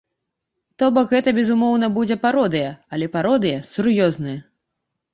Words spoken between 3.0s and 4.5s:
пародыя сур'ёзная.